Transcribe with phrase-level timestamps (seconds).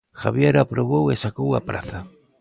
[0.21, 1.99] Javier aprobou e sacou a praza.